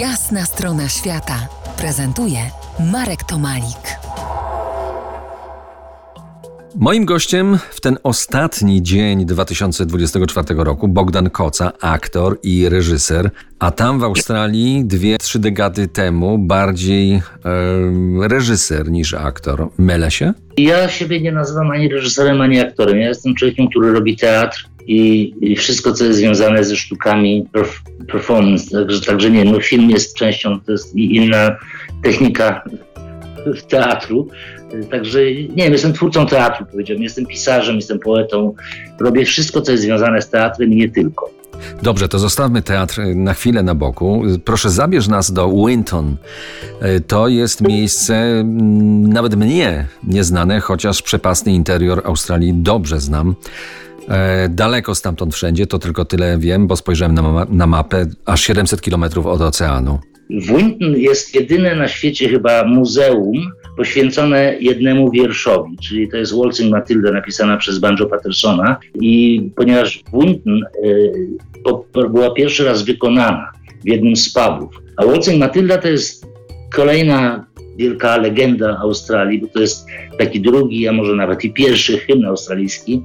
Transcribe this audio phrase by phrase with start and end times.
[0.00, 1.48] Jasna strona świata
[1.78, 2.38] prezentuje
[2.92, 3.98] Marek Tomalik.
[6.74, 13.98] Moim gościem w ten ostatni dzień 2024 roku Bogdan Koca, aktor i reżyser, a tam
[14.00, 17.22] w Australii dwie, trzy dekady temu bardziej e,
[18.28, 19.68] reżyser niż aktor.
[19.78, 20.32] Mylę się?
[20.56, 22.98] Ja siebie nie nazywam ani reżyserem, ani aktorem.
[22.98, 27.82] Ja jestem człowiekiem, który robi teatr i, i wszystko, co jest związane ze sztukami perf
[28.12, 28.70] performance.
[28.70, 31.56] Także, także nie, no film jest częścią, to jest inna
[32.02, 32.64] technika
[33.68, 34.28] teatru.
[34.90, 37.02] Także nie wiem, jestem twórcą teatru, powiedziałbym.
[37.02, 38.54] Jestem pisarzem, jestem poetą.
[39.00, 41.30] Robię wszystko, co jest związane z teatrem i nie tylko.
[41.82, 44.22] Dobrze, to zostawmy teatr na chwilę na boku.
[44.44, 46.16] Proszę, zabierz nas do Winton.
[47.06, 53.34] To jest miejsce mm, nawet mnie nieznane, chociaż przepasny interior Australii dobrze znam.
[54.08, 58.40] E, daleko stamtąd wszędzie, to tylko tyle wiem, bo spojrzałem na, ma na mapę, aż
[58.40, 59.98] 700 kilometrów od oceanu.
[60.30, 66.70] W Winton jest jedyne na świecie chyba muzeum poświęcone jednemu wierszowi, czyli to jest Waltzing
[66.70, 73.52] Matilda napisana przez Banjo Pattersona i ponieważ Winton y, była pierwszy raz wykonana
[73.84, 76.26] w jednym z pubów, a Waltzing Matilda to jest
[76.74, 79.86] kolejna wielka legenda Australii, bo to jest
[80.18, 83.02] taki drugi, a może nawet i pierwszy hymn australijski,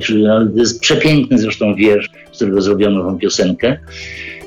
[0.00, 3.78] to jest przepiękny zresztą wiersz, z którego zrobiono tą piosenkę.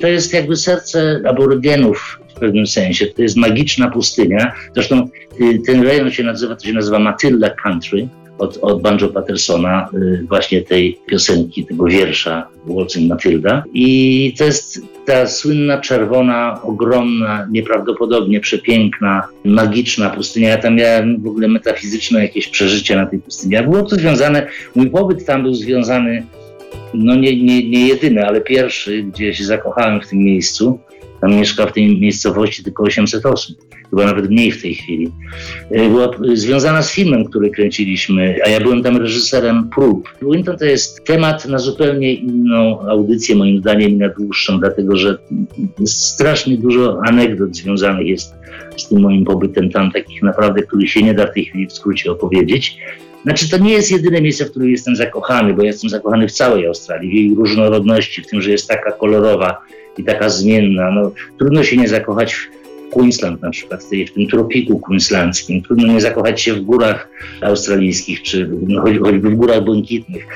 [0.00, 3.06] To jest jakby serce aborygenów w pewnym sensie.
[3.06, 4.52] To jest magiczna pustynia.
[4.74, 5.08] Zresztą
[5.40, 10.24] y, ten rejon się nazywa, to się nazywa Matilda Country od, od Banjo Pattersona, y,
[10.28, 13.64] właśnie tej piosenki, tego wiersza Waltzing Matilda.
[13.72, 20.48] I to jest ta słynna, czerwona, ogromna, nieprawdopodobnie przepiękna, magiczna pustynia.
[20.48, 23.56] Ja tam miałem w ogóle metafizyczne jakieś przeżycie na tej pustyni.
[23.56, 26.26] A było to związane, mój pobyt tam był związany,
[26.94, 30.80] no nie, nie, nie jedyny, ale pierwszy, gdzie się zakochałem w tym miejscu.
[31.20, 35.12] Tam mieszka w tej miejscowości tylko 800 osób chyba nawet mniej w tej chwili,
[35.70, 40.14] e, była związana z filmem, który kręciliśmy, a ja byłem tam reżyserem prób.
[40.22, 45.18] Winton to jest temat na zupełnie inną audycję, moim zdaniem, na dłuższą, dlatego że
[45.84, 48.34] strasznie dużo anegdot związanych jest
[48.76, 51.72] z tym moim pobytem tam, takich naprawdę, których się nie da w tej chwili w
[51.72, 52.76] skrócie opowiedzieć.
[53.22, 56.66] Znaczy, to nie jest jedyne miejsce, w którym jestem zakochany, bo jestem zakochany w całej
[56.66, 59.62] Australii, w jej różnorodności, w tym, że jest taka kolorowa
[59.98, 60.90] i taka zmienna.
[60.90, 62.48] No, trudno się nie zakochać w
[62.90, 65.62] Queensland na przykład, w tym tropiku queenslandzkim.
[65.62, 67.08] Trudno nie zakochać się w górach
[67.40, 70.26] australijskich, czy no, choćby w górach błękitnych.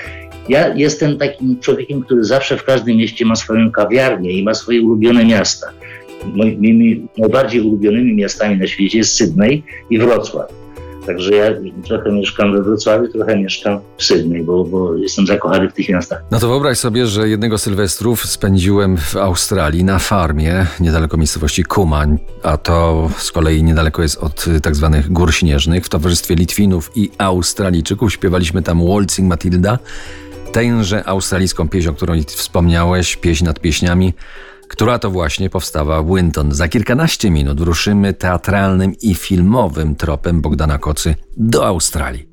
[0.48, 4.82] Ja jestem takim człowiekiem, który zawsze w każdym mieście ma swoją kawiarnię i ma swoje
[4.82, 5.66] ulubione miasta.
[6.34, 10.63] Moimi najbardziej ulubionymi miastami na świecie jest Sydney i Wrocław.
[11.06, 11.44] Także ja
[11.84, 16.25] trochę mieszkam we Wrocławiu, trochę mieszkam w Sydney, bo, bo jestem zakochany w tych miastach.
[16.31, 22.19] No to wyobraź sobie, że jednego Sylwestrów spędziłem w Australii na farmie niedaleko miejscowości Kumań,
[22.43, 25.84] a to z kolei niedaleko jest od tak zwanych gór śnieżnych.
[25.84, 29.78] W towarzystwie Litwinów i Australijczyków śpiewaliśmy tam Waltzing Matilda,
[30.53, 34.14] tęże australijską pieśń, o której wspomniałeś, pieśń nad pieśniami
[34.69, 36.52] która to właśnie powstała w Winton.
[36.54, 42.28] Za kilkanaście minut ruszymy teatralnym i filmowym tropem Bogdana Kocy do Australii.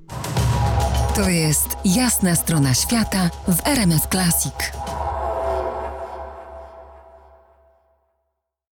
[1.16, 4.54] To jest jasna strona świata w RMS Classic.